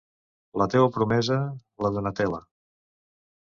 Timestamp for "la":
0.61-0.67, 1.87-1.93